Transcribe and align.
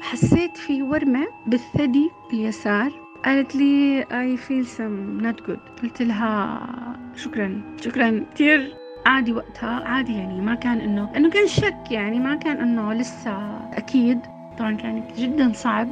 حسيت 0.00 0.56
في 0.56 0.82
ورمة 0.82 1.26
بالثدي 1.46 2.10
اليسار 2.32 2.92
قالت 3.24 3.56
لي 3.56 4.02
I 4.04 4.38
feel 4.40 4.68
some 4.78 5.22
not 5.24 5.46
good. 5.46 5.82
قلت 5.82 6.02
لها 6.02 6.68
شكرا 7.16 7.62
شكرا. 7.80 8.24
كثير 8.34 8.74
عادي 9.06 9.32
وقتها 9.32 9.70
عادي 9.84 10.12
يعني 10.12 10.40
ما 10.40 10.54
كان 10.54 10.80
إنه 10.80 11.16
إنه 11.16 11.30
كان 11.30 11.46
شك 11.46 11.90
يعني 11.90 12.20
ما 12.20 12.34
كان 12.34 12.56
إنه 12.56 12.92
لسه 12.92 13.58
أكيد. 13.72 14.20
طبعا 14.58 14.76
كانت 14.76 15.18
جدا 15.18 15.52
صعب 15.52 15.88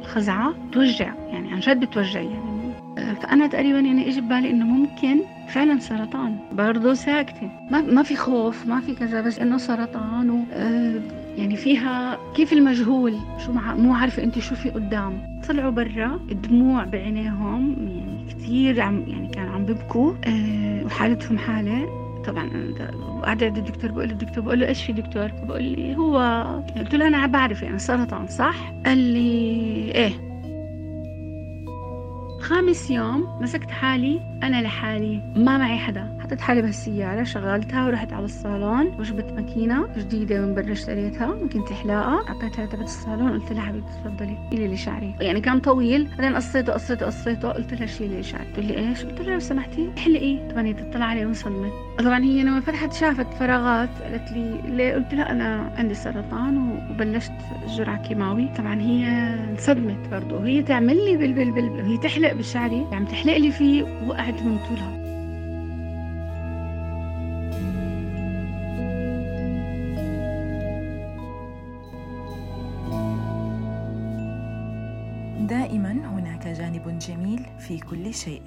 الخزعة. 0.00 0.54
توجع 0.72 1.14
يعني 1.14 1.52
عن 1.52 1.60
جد 1.60 1.80
بتوجع 1.80 2.20
يعني. 2.20 2.60
فأنا 3.22 3.46
تقريبا 3.46 3.80
يعني 3.80 4.08
إجي 4.08 4.20
ببالي 4.20 4.50
إنه 4.50 4.64
ممكن 4.64 5.20
فعلا 5.48 5.78
سرطان. 5.78 6.38
برضه 6.52 6.94
ساكتة. 6.94 7.50
ما 7.70 7.80
ما 7.80 8.02
في 8.02 8.16
خوف 8.16 8.66
ما 8.66 8.80
في 8.80 8.94
كذا 8.94 9.20
بس 9.20 9.38
إنه 9.38 9.58
سرطان 9.58 10.30
و 10.30 10.44
يعني 11.36 11.56
فيها 11.56 12.18
كيف 12.34 12.52
المجهول؟ 12.52 13.14
شو 13.46 13.52
مع 13.52 13.74
مو 13.74 13.94
عارفة 13.94 14.22
أنت 14.22 14.38
شو 14.38 14.54
في 14.54 14.70
قدام. 14.70 15.40
طلعوا 15.48 15.70
برا 15.70 16.20
الدموع 16.30 16.84
بعينيهم 16.84 17.76
يعني 17.78 18.24
كثير 18.30 18.80
عم 18.80 19.04
يعني 19.06 19.28
كان 19.28 19.48
عم 19.48 19.64
ببكوا 19.64 20.12
أه 20.26 20.84
وحالتهم 20.84 21.38
حالة. 21.38 22.00
طبعا 22.26 22.50
قاعدة 23.22 23.46
عند 23.46 23.58
الدكتور 23.58 23.90
بقول 23.92 24.08
له 24.08 24.12
الدكتور 24.12 24.44
بقول 24.44 24.60
له 24.60 24.68
إيش 24.68 24.84
في 24.84 24.92
دكتور؟ 24.92 25.30
بقول 25.44 25.62
لي 25.62 25.96
هو 25.96 26.18
قلت 26.76 26.94
له 26.94 27.08
أنا 27.08 27.26
بعرف 27.26 27.62
يعني 27.62 27.78
سرطان 27.78 28.26
صح؟ 28.26 28.72
قال 28.86 28.98
لي 28.98 29.92
إيه. 29.94 30.12
خامس 32.40 32.90
يوم 32.90 33.38
مسكت 33.40 33.70
حالي 33.70 34.20
أنا 34.42 34.62
لحالي 34.62 35.20
ما 35.36 35.58
معي 35.58 35.78
حدا. 35.78 36.19
حطيت 36.30 36.40
حالي 36.40 36.62
بهالسيارة 36.62 37.22
شغلتها 37.24 37.86
ورحت 37.86 38.12
على 38.12 38.24
الصالون 38.24 38.86
وجبت 38.98 39.32
ماكينة 39.32 39.88
جديدة 39.96 40.40
من 40.40 40.54
برا 40.54 40.72
اشتريتها 40.72 41.26
ماكينة 41.26 41.66
حلاقة 41.66 42.28
أعطيتها 42.28 42.66
تبع 42.66 42.82
الصالون 42.82 43.30
قلت 43.30 43.52
لها 43.52 43.62
حبيبتي 43.62 43.92
تفضلي 44.04 44.36
شيلي 44.50 44.68
لي 44.68 44.76
شعري. 44.76 45.14
يعني 45.20 45.40
كان 45.40 45.60
طويل 45.60 46.08
بعدين 46.18 46.36
قصيته 46.36 46.72
قصيته 46.72 47.06
قصيته 47.06 47.48
قلت 47.48 47.74
لها 47.74 47.86
شيلي 47.86 48.16
لي 48.16 48.22
شعري. 48.22 48.44
تقول 48.52 48.66
لي 48.66 48.78
إيش؟ 48.78 49.04
قلت 49.04 49.20
لها 49.20 49.34
لو 49.34 49.40
سمحتي 49.40 49.90
احلقي 49.98 50.48
طبعا 50.50 50.66
هي 50.66 50.72
تطلع 50.72 51.04
علي 51.04 51.26
وانصدمت 51.26 51.72
طبعا 51.98 52.24
هي 52.24 52.42
لما 52.42 52.60
فتحت 52.60 52.92
شافت 52.92 53.34
فراغات 53.34 53.90
قالت 54.02 54.32
لي 54.32 54.60
ليه؟ 54.64 54.94
قلت 54.94 55.14
لها 55.14 55.32
أنا 55.32 55.72
عندي 55.76 55.94
سرطان 55.94 56.80
وبلشت 56.90 57.32
جرعة 57.68 58.08
كيماوي. 58.08 58.48
طبعا 58.58 58.80
هي 58.80 59.06
انصدمت 59.50 60.08
برضه. 60.10 60.36
وهي 60.36 60.62
تعمل 60.62 61.04
لي 61.04 61.16
بل 61.16 61.32
بل 61.32 61.50
بل 61.50 61.80
هي 61.80 61.98
تحلق 61.98 62.32
بشعري 62.32 62.86
عم 62.92 63.04
تحلق 63.04 63.36
لي 63.36 63.50
فيه 63.50 63.82
وقعت 64.06 64.42
من 64.42 64.58
طولها. 64.68 65.09
دائما 75.50 75.90
هناك 75.90 76.46
جانب 76.46 76.98
جميل 76.98 77.46
في 77.58 77.78
كل 77.78 78.14
شيء. 78.14 78.42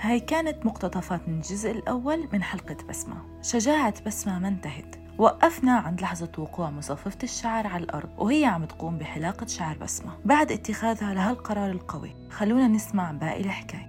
هاي 0.00 0.20
كانت 0.20 0.66
مقتطفات 0.66 1.28
من 1.28 1.34
الجزء 1.34 1.70
الأول 1.70 2.28
من 2.32 2.42
حلقة 2.42 2.76
بسمة. 2.88 3.16
شجاعة 3.42 3.94
بسمة 4.06 4.38
ما 4.38 4.48
انتهت. 4.48 4.96
وقفنا 5.18 5.72
عند 5.72 6.00
لحظة 6.00 6.32
وقوع 6.38 6.70
مصففة 6.70 7.18
الشعر 7.22 7.66
على 7.66 7.84
الأرض 7.84 8.08
وهي 8.18 8.44
عم 8.44 8.64
تقوم 8.64 8.98
بحلاقة 8.98 9.46
شعر 9.46 9.78
بسمة. 9.78 10.12
بعد 10.24 10.52
اتخاذها 10.52 11.14
لها 11.14 11.30
القرار 11.30 11.70
القوي. 11.70 12.10
خلونا 12.30 12.68
نسمع 12.68 13.12
باقي 13.12 13.40
الحكاية. 13.40 13.86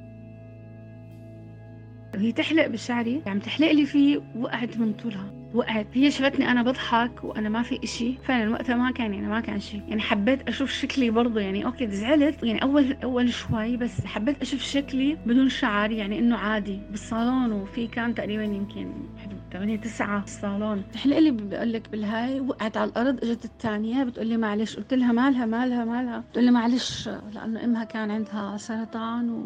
وهي 2.15 2.31
تحلق 2.31 2.67
بشعري 2.67 3.21
عم 3.27 3.39
تحلق 3.39 3.71
لي 3.71 3.85
فيه 3.85 4.21
وقعت 4.35 4.77
من 4.77 4.93
طولها. 4.93 5.36
وقعت. 5.57 5.87
هي 5.93 6.11
شفتني 6.11 6.51
أنا 6.51 6.63
بضحك 6.63 7.23
وأنا 7.23 7.49
ما 7.49 7.61
في 7.63 7.79
إشي. 7.83 8.13
فعلا 8.17 8.51
وقتها 8.51 8.75
ما 8.75 8.91
كان 8.91 9.13
يعني 9.13 9.27
ما 9.27 9.39
كان 9.39 9.59
شيء. 9.59 9.81
يعني 9.87 10.01
حبيت 10.01 10.47
أشوف 10.47 10.71
شكلي 10.71 11.09
برضه 11.09 11.39
يعني 11.41 11.65
أوكي 11.65 11.87
زعلت. 11.87 12.43
يعني 12.43 12.61
أول 12.63 12.97
أول 13.03 13.33
شوي 13.33 13.77
بس 13.77 14.05
حبيت 14.05 14.41
أشوف 14.41 14.61
شكلي 14.61 15.17
بدون 15.25 15.49
شعر 15.49 15.91
يعني 15.91 16.19
إنه 16.19 16.37
عادي. 16.37 16.79
بالصالون 16.91 17.51
وفي 17.51 17.87
كان 17.87 18.15
تقريبا 18.15 18.43
يمكن 18.43 18.93
حدود 19.23 19.37
8 19.53 19.75
9 19.77 20.23
الصالون 20.23 20.83
تحلق 20.93 21.19
لي 21.19 21.31
بقول 21.31 21.73
لك 21.73 21.89
بالهاي 21.89 22.39
وقعت 22.39 22.77
على 22.77 22.89
الأرض 22.89 23.23
إجت 23.23 23.45
الثانية 23.45 24.03
بتقول 24.03 24.27
لي 24.27 24.37
معلش. 24.37 24.75
قلت 24.75 24.93
لها 24.93 25.11
مالها 25.11 25.45
مالها 25.45 25.85
مالها. 25.85 26.19
بتقول 26.19 26.45
لي 26.45 26.51
معلش 26.51 27.09
لأنه 27.33 27.63
إمها 27.63 27.83
كان 27.83 28.11
عندها 28.11 28.57
سرطان 28.57 29.29
و... 29.29 29.43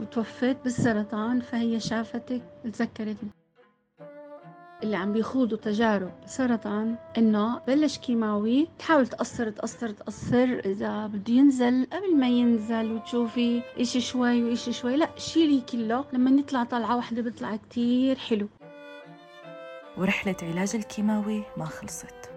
وتوفت 0.00 0.56
بالسرطان 0.64 1.40
فهي 1.40 1.80
شافتك 1.80 2.42
تذكرتني. 2.64 3.30
اللي 4.82 4.96
عم 4.96 5.12
بيخوضوا 5.12 5.58
تجارب 5.58 6.10
سرطان 6.26 6.96
إنه 7.18 7.58
بلش 7.66 7.98
كيماوي 7.98 8.68
تحاول 8.78 9.06
تقصر 9.06 9.50
تقصر 9.50 9.90
تقصر 9.90 10.60
إذا 10.64 11.06
بده 11.06 11.34
ينزل 11.34 11.86
قبل 11.92 12.16
ما 12.16 12.28
ينزل 12.28 12.92
وتشوفي 12.92 13.62
إشي 13.80 14.00
شوي 14.00 14.42
وإشي 14.44 14.72
شوي. 14.72 14.96
لا 14.96 15.08
شيلي 15.16 15.60
كله 15.60 16.04
لما 16.12 16.40
يطلع 16.40 16.64
طلعة 16.64 16.96
واحدة 16.96 17.22
بيطلع 17.22 17.56
كتير 17.56 18.16
حلو. 18.18 18.48
ورحلة 19.98 20.36
علاج 20.42 20.76
الكيماوي 20.76 21.42
ما 21.56 21.64
خلصت. 21.64 22.31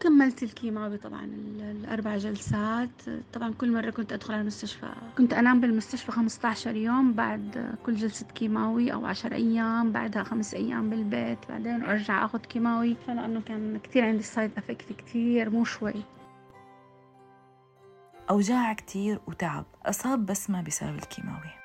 كملت 0.00 0.42
الكيماوي 0.42 0.96
طبعا 0.96 1.24
الأربع 1.60 2.16
جلسات. 2.16 2.88
طبعا 3.32 3.52
كل 3.52 3.72
مرة 3.72 3.90
كنت 3.90 4.12
أدخل 4.12 4.32
على 4.32 4.40
المستشفى 4.40 4.92
كنت 5.18 5.32
أنام 5.34 5.60
بالمستشفى 5.60 6.12
15 6.12 6.76
يوم 6.76 7.12
بعد 7.12 7.74
كل 7.86 7.94
جلسة 7.94 8.26
كيماوي 8.26 8.92
أو 8.92 9.06
10 9.06 9.34
أيام 9.34 9.92
بعدها 9.92 10.22
خمس 10.22 10.54
أيام 10.54 10.90
بالبيت 10.90 11.38
بعدين 11.48 11.84
أرجع 11.84 12.24
أخذ 12.24 12.38
كيماوي. 12.38 12.96
فلأنه 13.06 13.40
كان 13.40 13.78
كتير 13.78 14.04
عندي 14.04 14.22
side 14.22 14.50
effect 14.56 14.92
كتير 14.92 15.50
مو 15.50 15.64
شوي. 15.64 16.02
أوجاع 18.30 18.72
كتير 18.72 19.20
وتعب 19.26 19.64
أصاب 19.86 20.26
بسمة 20.26 20.62
بسبب 20.62 20.94
الكيماوي. 20.94 21.60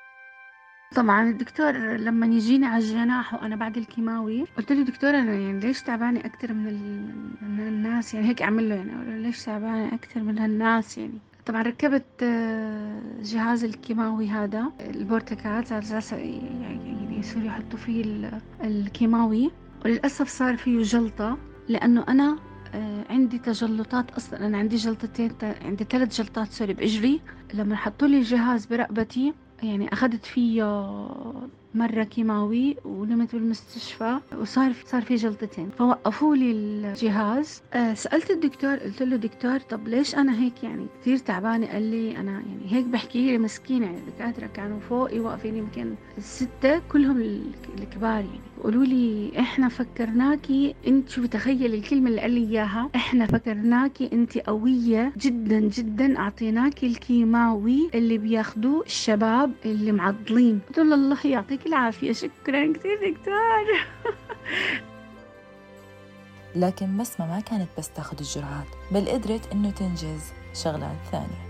طبعا 0.94 1.30
الدكتور 1.30 1.72
لما 1.76 2.26
يجيني 2.26 2.66
على 2.66 2.84
الجناح 2.84 3.34
وأنا 3.34 3.56
بعد 3.56 3.76
الكيماوي 3.76 4.44
قلت 4.56 4.72
له 4.72 4.84
دكتور 4.84 5.10
أنا 5.10 5.32
يعني 5.32 5.60
ليش 5.60 5.82
تعبانة 5.82 6.20
أكثر 6.20 6.52
من 6.52 7.30
الناس 7.96 8.14
يعني 8.14 8.28
هيك 8.28 8.42
اعمل 8.42 8.68
له 8.68 8.74
يعني 8.74 9.22
ليش 9.22 9.44
تعبانة 9.44 9.94
أكثر 9.94 10.20
من 10.20 10.38
هالناس 10.38 10.98
يعني. 10.98 11.18
طبعا 11.46 11.62
ركبت 11.62 12.22
آه، 12.22 13.00
جهاز 13.22 13.64
الكيماوي 13.64 14.28
هذا 14.28 14.72
البورتكات 14.80 15.72
على 15.72 15.82
أساس 15.82 16.12
يعني 16.12 17.18
يصيروا 17.18 17.46
يحطوا 17.46 17.78
فيه 17.78 18.30
الكيماوي. 18.64 19.50
وللأسف 19.84 20.28
صار 20.28 20.56
فيه 20.56 20.82
جلطة 20.82 21.38
لأنه 21.68 22.04
أنا 22.08 22.38
آه، 22.74 23.04
عندي 23.10 23.38
تجلطات 23.38 24.10
أصلا. 24.10 24.46
أنا 24.46 24.58
عندي 24.58 24.76
جلطتين 24.76 25.32
عندي 25.64 25.84
ثلاث 25.84 26.20
جلطات 26.20 26.52
سوري 26.52 26.74
بإجري. 26.74 27.20
لما 27.54 27.76
حطوا 27.76 28.08
لي 28.08 28.18
الجهاز 28.18 28.66
برقبتي 28.66 29.34
يعني 29.62 29.92
أخذت 29.92 30.24
فيه 30.24 30.62
مرة 31.74 32.02
كيماوي 32.04 32.76
ونمت 32.84 33.34
بالمستشفى 33.34 34.18
وصار 34.40 34.72
صار 34.86 35.02
في 35.02 35.14
جلطتين. 35.14 35.70
فوقفوا 35.78 36.36
لي 36.36 36.50
الجهاز. 36.50 37.62
أه 37.74 37.94
سألت 37.94 38.30
الدكتور 38.30 38.76
قلت 38.76 39.02
له 39.02 39.16
دكتور 39.16 39.58
طب 39.58 39.88
ليش 39.88 40.14
أنا 40.14 40.40
هيك 40.40 40.62
يعني 40.62 40.86
كثير 41.00 41.16
تعبانة؟ 41.18 41.66
قال 41.66 41.82
لي 41.82 42.16
أنا 42.16 42.32
يعني 42.32 42.72
هيك 42.72 42.84
بحكي 42.86 43.30
لي 43.30 43.38
مسكينة 43.38 43.86
يعني 43.86 43.98
الدكاترة 43.98 44.46
كانوا 44.46 44.80
فوقي 44.80 45.20
واقفين 45.20 45.56
يمكن 45.56 45.94
الستة 46.18 46.78
كلهم 46.92 47.20
الكبار 47.78 48.20
يعني. 48.24 48.40
قولوا 48.64 48.84
لي 48.84 49.32
إحنا 49.38 49.68
فكرناكي 49.68 50.74
انت 50.86 51.08
شو 51.08 51.26
تخيل 51.26 51.74
الكلمة 51.74 52.10
اللي 52.10 52.20
قال 52.20 52.30
لي 52.30 52.40
إياها؟ 52.50 52.90
إحنا 52.94 53.26
فكرناكي 53.26 54.10
انت 54.12 54.38
قوية 54.38 55.12
جدا 55.16 55.60
جدا 55.60 56.18
اعطيناكي 56.18 56.86
الكيماوي 56.86 57.90
اللي 57.94 58.18
بياخدوه 58.18 58.82
الشباب 58.86 59.52
اللي 59.64 59.92
معضلين. 59.92 60.60
قلت 60.68 60.78
له 60.78 60.94
الله 60.94 61.16
يعطيك 61.24 61.65
العافية. 61.66 62.12
شكرا 62.12 62.72
كثير 62.72 63.10
دكتور. 63.10 63.66
لكن 66.54 66.96
بسمة 66.96 67.26
ما 67.26 67.40
كانت 67.40 67.68
بس 67.78 67.90
تاخد 67.90 68.18
الجرعات 68.18 68.66
بل 68.92 69.08
قدرت 69.08 69.52
إنه 69.52 69.70
تنجز 69.70 70.32
شغلات 70.54 70.96
ثانية. 71.12 71.45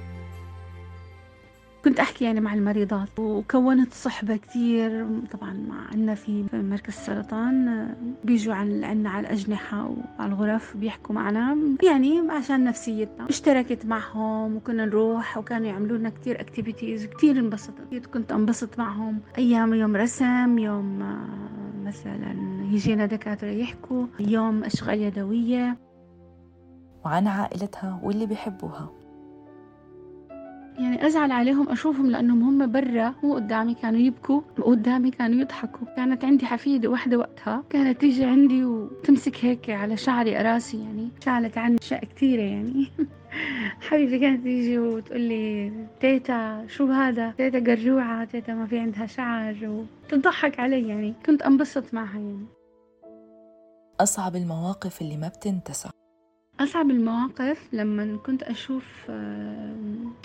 كنت 1.87 2.01
أحكي 2.01 2.25
يعني 2.25 2.41
مع 2.41 2.55
المريضات 2.55 3.19
وكونت 3.19 3.95
صحبة 3.95 4.37
كتير 4.37 5.07
طبعا 5.33 5.53
مع 5.53 5.87
عنا 5.93 6.15
في 6.15 6.45
مركز 6.53 6.95
السرطان 6.95 7.89
بيجوا 8.25 8.55
عنا 8.55 9.11
على 9.11 9.27
الأجنحة 9.27 9.91
وعلى 10.19 10.33
الغرف 10.33 10.77
بيحكوا 10.77 11.15
معنا 11.15 11.57
يعني 11.83 12.31
عشان 12.31 12.65
نفسيتنا. 12.65 13.29
اشتركت 13.29 13.87
معهم 13.87 14.57
وكنا 14.57 14.85
نروح 14.85 15.39
وكانوا 15.39 15.67
يعملوا 15.67 15.99
لنا 15.99 16.09
كتير 16.09 16.41
اكتيفيتيز 16.41 17.07
كتير 17.07 17.39
انبسطت. 17.39 18.07
كنت 18.15 18.33
أنبسط 18.33 18.79
معهم. 18.79 19.21
أيام 19.39 19.75
يوم 19.75 19.97
رسم 19.97 20.59
يوم 20.59 20.99
مثلا 21.85 22.37
يجينا 22.71 23.07
دكاترة 23.07 23.49
يحكوا 23.49 24.07
يوم 24.21 24.65
أشغال 24.65 25.03
يدوية. 25.03 25.77
وعن 27.05 27.27
عائلتها 27.27 28.01
واللي 28.03 28.27
بيحبوها. 28.27 28.96
يعني 30.79 31.07
أزعل 31.07 31.33
عليهم 31.33 31.69
أشوفهم 31.69 32.11
لأنهم 32.11 32.43
هم 32.43 32.73
برا 32.73 33.15
مو 33.23 33.35
قدامي 33.35 33.75
كانوا 33.75 34.01
يبكوا 34.01 34.41
قدامي 34.63 35.11
كانوا 35.11 35.41
يضحكوا. 35.41 35.87
كانت 35.97 36.25
عندي 36.25 36.47
حفيدة 36.47 36.89
واحدة 36.89 37.19
وقتها. 37.19 37.65
كانت 37.71 38.01
تيجي 38.01 38.25
عندي 38.25 38.65
وتمسك 38.65 39.45
هيك 39.45 39.71
على 39.71 39.97
شعري 39.97 40.37
راسي 40.37 40.79
يعني 40.79 41.09
شالت 41.25 41.59
عني 41.59 41.77
أشياء 41.83 42.05
كثيرة 42.05 42.43
يعني. 42.43 42.89
حبيبتي 43.89 44.19
كانت 44.19 44.43
تيجي 44.43 44.79
وتقول 44.79 45.21
لي 45.21 45.73
تيتا 46.01 46.67
شو 46.69 46.87
هذا؟ 46.87 47.31
تيتا 47.31 47.59
قرجوعة 47.59 48.25
تيتا 48.25 48.55
ما 48.55 48.67
في 48.67 48.79
عندها 48.79 49.07
شعر. 49.07 49.87
وتضحك 50.13 50.61
علي 50.61 50.89
يعني 50.89 51.15
كنت 51.27 51.43
أنبسط 51.43 51.95
معها 51.95 52.19
يعني. 52.19 52.47
أصعب 54.01 54.37
المواقف 54.37 55.03
اللي 55.03 55.17
ما 55.17 55.29
بتنتسى. 55.29 55.89
أصعب 56.61 56.91
المواقف 56.91 57.69
لما 57.73 58.17
كنت 58.17 58.43
أشوف 58.43 59.11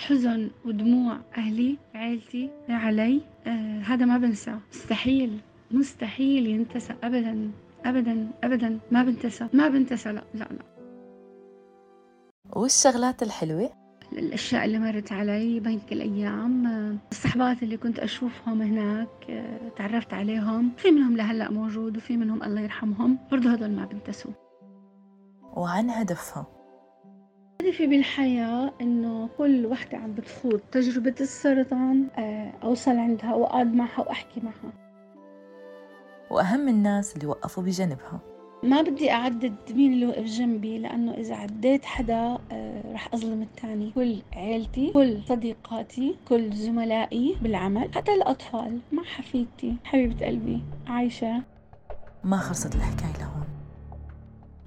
حزن 0.00 0.50
ودموع 0.64 1.18
أهلي 1.36 1.78
عيلتي 1.94 2.50
علي 2.68 3.20
آه، 3.46 3.80
هذا 3.80 4.04
ما 4.06 4.18
بنسى 4.18 4.58
مستحيل 4.72 5.38
مستحيل 5.70 6.46
ينتسى 6.46 6.94
أبدا 7.02 7.50
أبدا 7.84 8.30
أبدا 8.44 8.78
ما 8.90 9.02
بنتسى 9.02 9.48
ما 9.52 9.68
بنتسى 9.68 10.12
لا 10.12 10.22
لا 10.34 10.38
لا. 10.50 10.72
والشغلات 12.56 13.22
الحلوة؟ 13.22 13.72
الأشياء 14.12 14.64
اللي 14.64 14.78
مرت 14.78 15.12
علي 15.12 15.60
بهيك 15.60 15.92
الأيام 15.92 16.66
الصحبات 17.12 17.62
اللي 17.62 17.76
كنت 17.76 17.98
أشوفهم 17.98 18.62
هناك 18.62 19.08
آه، 19.30 19.68
تعرفت 19.76 20.14
عليهم. 20.14 20.72
في 20.76 20.90
منهم 20.90 21.16
لهلأ 21.16 21.50
موجود 21.50 21.96
وفي 21.96 22.16
منهم 22.16 22.42
الله 22.42 22.60
يرحمهم. 22.60 23.18
برضه 23.32 23.50
هدول 23.52 23.70
ما 23.70 23.84
بنتسوا. 23.84 24.32
وعن 25.56 25.90
هدفها. 25.90 26.46
هدفي 27.62 27.86
بالحياة 27.86 28.72
إنه 28.80 29.28
كل 29.38 29.66
وحدة 29.66 29.98
عم 29.98 30.12
بتخوض 30.14 30.60
تجربة 30.72 31.14
السرطان 31.20 32.06
آه، 32.18 32.52
أوصل 32.62 32.96
عندها 32.98 33.34
وأقعد 33.34 33.74
معها 33.74 34.00
وأحكي 34.00 34.40
معها. 34.40 34.72
وأهم 36.30 36.68
الناس 36.68 37.16
اللي 37.16 37.26
وقفوا 37.26 37.62
بجنبها. 37.62 38.20
ما 38.62 38.82
بدي 38.82 39.10
أعدد 39.10 39.54
مين 39.70 39.92
اللي 39.92 40.06
وقف 40.06 40.24
جنبي 40.24 40.78
لأنه 40.78 41.14
إذا 41.14 41.34
عديت 41.34 41.84
حدا 41.84 42.38
آه، 42.52 42.92
رح 42.92 43.14
أظلم 43.14 43.42
الثاني 43.42 43.90
كل 43.90 44.22
عيلتي 44.32 44.92
كل 44.92 45.20
صديقاتي 45.28 46.16
كل 46.28 46.52
زملائي 46.52 47.36
بالعمل 47.42 47.94
حتى 47.94 48.14
الأطفال 48.14 48.78
مع 48.92 49.02
حفيدتي. 49.02 49.76
حبيبة 49.84 50.26
قلبي 50.26 50.62
عايشة. 50.86 51.42
ما 52.24 52.36
خلصت 52.36 52.74
الحكاية 52.74 53.18
لهون. 53.20 53.31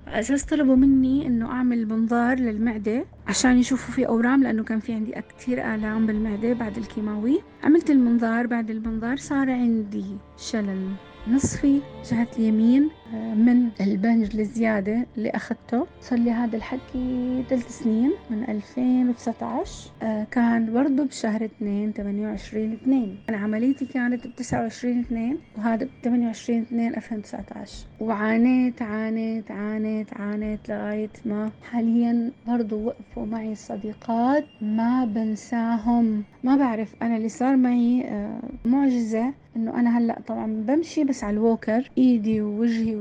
أساس 0.08 0.44
طلبوا 0.46 0.76
مني 0.76 1.28
إنه 1.28 1.52
أعمل 1.52 1.88
منظار 1.88 2.40
للمعدة 2.40 3.06
عشان 3.28 3.58
يشوفوا 3.58 3.94
في 3.94 4.08
أورام 4.08 4.44
لأنه 4.44 4.64
كان 4.64 4.80
في 4.80 4.94
عندي 4.94 5.14
كتير 5.38 5.76
آلام 5.76 6.06
بالمعدة 6.06 6.54
بعد 6.54 6.78
الكيماوي. 6.78 7.42
عملت 7.64 7.90
المنظار 7.90 8.48
بعد 8.48 8.70
المنظار 8.70 9.18
صار 9.18 9.52
عندي 9.52 10.06
شلل. 10.38 10.88
نصفي 11.28 11.82
جهة 12.12 12.28
اليمين 12.40 12.90
آه، 13.14 13.34
من 13.34 13.70
البنج 13.82 14.40
الزيادة 14.40 15.06
اللي 15.18 15.30
أخذته. 15.30 15.88
صار 16.02 16.20
لي 16.20 16.32
هذا 16.32 16.58
الحكي 16.58 17.44
ثلاث 17.50 17.80
سنين 17.80 18.12
من 18.30 18.44
2019 18.50 19.92
آه، 20.02 20.28
كان 20.32 20.74
برضه 20.74 21.04
بشهر 21.04 21.46
2 21.46 21.94
28 21.94 22.74
2 22.74 23.18
أنا 23.30 23.38
عمليتي 23.38 23.86
كانت 23.86 24.28
ب 24.28 24.36
29 24.36 25.00
2 25.00 25.38
وهذا 25.58 25.86
ب 25.86 25.90
28 26.04 26.62
2 26.62 26.96
2019 26.96 27.86
وعانيت 28.00 28.82
عانيت 28.82 29.52
عانيت 29.52 30.14
عانيت 30.14 30.70
لغاية 30.70 31.10
ما 31.26 31.52
حاليا 31.72 32.32
برضه 32.48 32.76
وقفوا 32.76 33.26
معي 33.26 33.56
صديقات 33.56 34.46
ما 34.62 35.06
بنساهم. 35.06 36.24
ما 36.44 36.56
بعرف 36.56 36.96
أنا 37.02 37.18
اللي 37.18 37.30
صار 37.30 37.56
معي 37.58 38.04
آه، 38.08 38.40
معجزة 38.66 39.34
إنه 39.56 39.80
أنا 39.80 39.98
هلأ 39.98 40.22
طبعا 40.28 40.46
بمشي 40.46 41.04
بس 41.04 41.24
على 41.24 41.34
الووكر 41.34 41.90
إيدي 41.98 42.42
ووجهي 42.42 42.96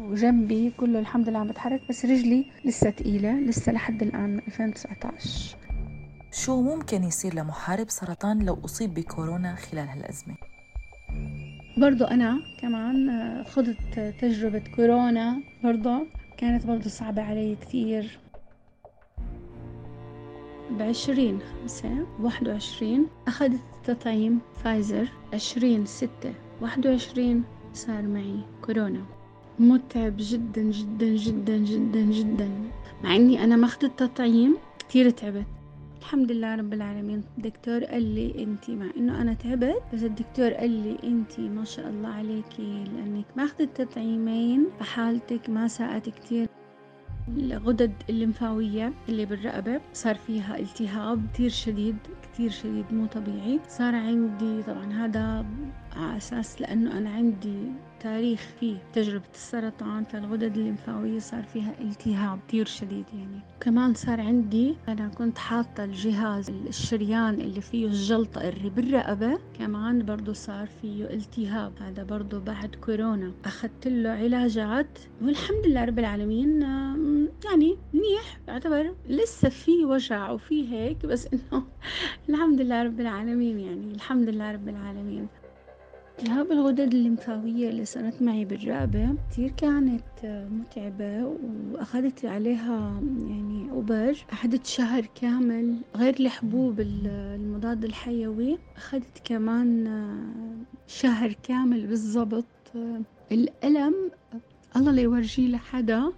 وجنبي 0.00 0.70
كله 0.70 0.98
الحمد 0.98 1.28
لله 1.28 1.38
عم 1.38 1.48
بتحرك 1.48 1.80
بس 1.88 2.04
رجلي 2.04 2.46
لسه 2.64 2.90
ثقيله 2.90 3.32
لسه 3.40 3.72
لحد 3.72 4.02
الآن 4.02 4.38
2019 4.38 5.56
شو 6.32 6.62
ممكن 6.62 7.04
يصير 7.04 7.34
لمحارب 7.34 7.90
سرطان 7.90 8.42
لو 8.42 8.58
أصيب 8.64 8.94
بكورونا 8.94 9.54
خلال 9.54 9.88
هالأزمة؟ 9.88 10.34
برضو 11.76 12.04
أنا 12.04 12.38
كمان 12.60 13.08
آه، 13.10 13.42
خضت 13.42 14.16
تجربة 14.20 14.62
كورونا 14.76 15.40
برضو 15.64 16.06
كانت 16.36 16.66
برضو 16.66 16.88
صعبة 16.88 17.22
علي 17.22 17.56
كثير 17.60 18.18
بعشرين 20.70 21.38
خمسة 21.40 22.06
واحد 22.20 22.48
وعشرين. 22.48 23.06
أخذت 23.28 23.60
تطعيم 23.84 24.40
فايزر 24.64 25.08
عشرين 25.32 25.86
ستة 25.86 26.34
واحد 26.60 26.86
وعشرين. 26.86 27.42
صار 27.72 28.02
معي 28.02 28.40
كورونا. 28.62 29.04
متعب 29.58 30.14
جدا 30.18 30.62
جدا 30.62 31.06
جدا 31.06 31.56
جدا 31.56 32.00
جدا. 32.00 32.50
مع 33.04 33.16
إني 33.16 33.44
أنا 33.44 33.56
ما 33.56 33.66
أخذت 33.66 33.84
التطعيم 33.84 34.56
كثير 34.88 35.10
تعبت. 35.10 35.46
الحمد 36.00 36.32
لله 36.32 36.54
رب 36.54 36.72
العالمين. 36.72 37.22
الدكتور 37.38 37.84
قال 37.84 38.02
لي 38.02 38.42
انت 38.42 38.70
مع 38.70 38.86
إنه 38.96 39.22
أنا 39.22 39.34
تعبت 39.34 39.82
بس 39.94 40.02
الدكتور 40.02 40.50
قال 40.50 40.70
لي 40.70 40.98
انت 41.04 41.40
ما 41.40 41.64
شاء 41.64 41.88
الله 41.88 42.08
عليكي 42.08 42.84
لأنك 42.84 43.24
ما 43.36 43.44
أخذت 43.44 43.60
التطعيمين 43.60 44.66
فحالتك 44.80 45.50
ما 45.50 45.68
ساءت 45.68 46.08
كثير 46.08 46.48
الغدد 47.28 47.92
الليمفاوية 48.10 48.92
اللي 49.08 49.24
بالرقبة 49.26 49.80
صار 49.92 50.14
فيها 50.14 50.58
التهاب 50.58 51.26
كثير 51.34 51.50
شديد 51.50 51.96
كثير 52.22 52.50
شديد 52.50 52.84
مو 52.92 53.06
طبيعي. 53.06 53.60
صار 53.68 53.94
عندي 53.94 54.62
طبعا 54.62 54.92
هذا 54.92 55.46
على 55.96 56.16
أساس 56.16 56.60
لأنه 56.60 56.98
أنا 56.98 57.10
عندي 57.10 57.72
تاريخ 58.00 58.40
فيه 58.60 58.76
تجربة 58.92 59.24
السرطان 59.34 60.04
فالغدد 60.04 60.56
الليمفاوية 60.56 61.18
صار 61.18 61.42
فيها 61.42 61.74
التهاب 61.80 62.38
كثير 62.48 62.66
شديد 62.66 63.04
يعني. 63.14 63.40
كمان 63.60 63.94
صار 63.94 64.20
عندي 64.20 64.76
أنا 64.88 65.08
كنت 65.08 65.38
حاطة 65.38 65.84
الجهاز 65.84 66.50
الشريان 66.50 67.34
اللي 67.34 67.60
فيه 67.60 67.86
الجلطة 67.86 68.48
اللي 68.48 68.70
بالرقبة 68.70 69.38
كمان 69.58 70.04
برضو 70.04 70.32
صار 70.32 70.66
فيه 70.82 71.04
التهاب. 71.04 71.72
هذا 71.80 72.02
برضو 72.02 72.40
بعد 72.40 72.74
كورونا. 72.74 73.32
أخذت 73.44 73.88
له 73.88 74.10
علاجات 74.10 74.98
والحمد 75.22 75.66
لله 75.66 75.84
رب 75.84 75.98
العالمين 75.98 76.62
يعني 77.44 77.76
منيح 77.92 78.38
يعتبر 78.48 78.94
لسه 79.08 79.48
في 79.48 79.84
وجع 79.84 80.30
وفي 80.30 80.72
هيك 80.72 81.06
بس 81.06 81.28
إنه 81.32 81.64
الحمد 82.28 82.60
لله 82.60 82.82
رب 82.82 83.00
العالمين 83.00 83.60
يعني 83.60 83.94
الحمد 83.94 84.28
لله 84.28 84.52
رب 84.52 84.68
العالمين. 84.68 85.28
التهاب 86.18 86.52
الغدد 86.52 86.94
الليمفاوية 86.94 87.68
اللي 87.68 87.84
صارت 87.84 88.22
معي 88.22 88.44
بالرقبة 88.44 89.14
كتير 89.30 89.50
كانت 89.50 90.46
متعبة 90.50 91.36
وأخذت 91.72 92.24
عليها 92.24 93.00
يعني 93.28 93.70
أوبر 93.70 94.16
أخذت 94.30 94.66
شهر 94.66 95.06
كامل 95.20 95.76
غير 95.96 96.14
الحبوب 96.20 96.80
المضاد 96.80 97.84
الحيوي. 97.84 98.58
أخذت 98.76 99.20
كمان 99.24 99.86
شهر 100.86 101.32
كامل 101.42 101.86
بالضبط. 101.86 102.44
الألم 103.32 103.94
الله 104.76 104.92
لا 104.92 105.02
يورجيه 105.02 105.48
لحدا. 105.48 106.12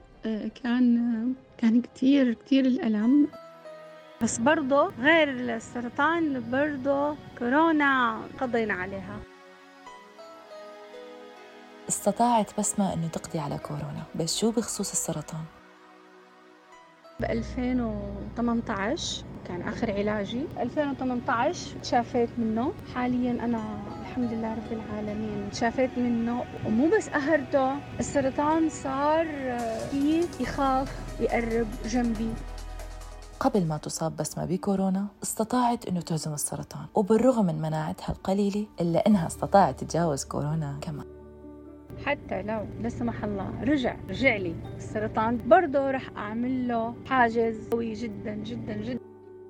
كان 0.63 1.35
كان 1.59 1.83
كتير 1.83 2.35
كتير 2.35 2.67
الألم 2.67 3.29
بس 4.23 4.39
برضه 4.39 4.93
غير 5.01 5.29
السرطان 5.31 6.51
برضه 6.51 7.17
كورونا 7.39 8.21
قضينا 8.41 8.75
عليها 8.75 9.19
استطاعت 11.89 12.59
بسمة 12.59 12.95
أنه 12.95 13.09
تقضي 13.09 13.39
على 13.39 13.59
كورونا 13.59 14.03
بس 14.15 14.39
شو 14.39 14.51
بخصوص 14.51 14.91
السرطان؟ 14.91 15.45
ب 17.21 17.25
2018 17.25 19.25
كان 19.45 19.63
آخر 19.63 19.93
علاجي. 19.93 20.47
2018 20.59 21.79
تشافيت 21.83 22.31
منه. 22.39 22.73
حاليا 22.95 23.45
أنا 23.45 23.63
الحمد 24.01 24.33
لله 24.33 24.55
رب 24.55 24.73
العالمين 24.73 25.51
تشافيت 25.51 25.99
منه. 25.99 26.45
ومو 26.67 26.91
بس 26.97 27.09
قهرته 27.09 27.77
السرطان 28.01 28.69
صار 28.69 29.27
فيه 29.91 30.25
يخاف 30.41 31.21
يقرب 31.21 31.67
جنبي. 31.85 32.31
قبل 33.41 33.67
ما 33.67 33.77
تصاب 33.77 34.17
بسمة 34.17 34.45
بكورونا 34.45 35.07
استطاعت 35.23 35.87
أنه 35.87 36.01
تهزم 36.01 36.35
السرطان. 36.35 36.87
وبالرغم 36.95 37.47
من 37.47 37.63
مناعتها 37.63 38.13
القليلة 38.13 38.67
إلا 38.81 39.07
أنها 39.07 39.27
استطاعت 39.27 39.81
تتجاوز 39.81 40.25
كورونا 40.25 40.79
كمان. 40.81 41.16
حتى 42.05 42.43
لو 42.43 42.67
لا 42.83 42.89
سمح 42.89 43.25
الله 43.25 43.63
رجع 43.63 43.97
رجع 44.09 44.37
لي 44.37 44.55
السرطان. 44.77 45.39
برضه 45.47 45.91
رح 45.91 46.11
أعمل 46.17 46.69
له 46.69 46.95
حاجز 47.07 47.69
قوي 47.69 47.93
جدا 47.93 48.35
جدا 48.35 48.77
جدا. 48.77 49.01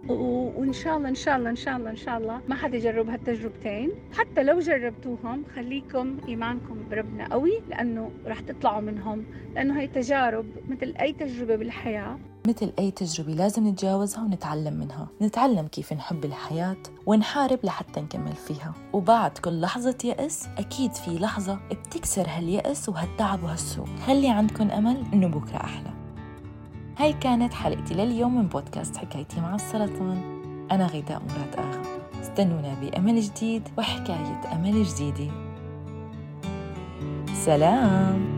وإن 0.08 0.72
شاء 0.72 0.96
الله 0.96 1.08
إن 1.08 1.14
شاء 1.14 1.36
الله 1.36 1.50
إن 1.50 1.56
شاء 1.56 1.76
الله 1.76 1.90
إن 1.90 1.96
شاء 1.96 2.18
الله 2.18 2.40
ما 2.48 2.54
حد 2.54 2.74
يجرب 2.74 3.08
هالتجربتين. 3.08 3.90
حتى 4.12 4.42
لو 4.42 4.58
جربتوهم 4.58 5.44
خليكم 5.54 6.16
إيمانكم 6.28 6.88
بربنا 6.90 7.28
قوي 7.32 7.60
لأنه 7.68 8.10
رح 8.26 8.40
تطلعوا 8.40 8.80
منهم 8.80 9.24
لأنه 9.54 9.80
هي 9.80 9.86
تجارب 9.86 10.46
مثل 10.68 10.94
أي 11.00 11.12
تجربة 11.12 11.56
بالحياة. 11.56 12.18
مثل 12.46 12.72
أي 12.78 12.90
تجربة 12.90 13.32
لازم 13.32 13.68
نتجاوزها 13.68 14.22
ونتعلم 14.22 14.74
منها. 14.74 15.08
نتعلم 15.22 15.66
كيف 15.66 15.92
نحب 15.92 16.24
الحياة 16.24 16.76
ونحارب 17.06 17.58
لحتى 17.64 18.00
نكمل 18.00 18.32
فيها. 18.32 18.74
وبعد 18.92 19.38
كل 19.38 19.60
لحظة 19.60 19.98
يأس 20.04 20.48
أكيد 20.58 20.92
في 20.92 21.18
لحظة 21.18 21.58
بتكسر 21.70 22.26
هاليأس 22.28 22.88
وهالتعب 22.88 23.42
وهالسوء. 23.42 23.86
خلي 24.06 24.28
عندكم 24.28 24.70
أمل 24.70 25.04
إنه 25.12 25.26
بكرة 25.26 25.56
أحلى. 25.56 25.90
هاي 26.98 27.12
كانت 27.12 27.54
حلقتي 27.54 27.94
لليوم 27.94 28.38
من 28.38 28.46
بودكاست 28.46 28.96
حكايتي 28.96 29.40
مع 29.40 29.54
السرطان. 29.54 30.40
أنا 30.70 30.86
غيداء 30.86 31.22
مراد 31.22 31.56
آغا. 31.58 31.82
استنونا 32.22 32.74
بأمل 32.80 33.20
جديد 33.20 33.68
وحكاية 33.78 34.40
أمل 34.52 34.84
جديدة. 34.84 35.32
سلام! 37.44 38.35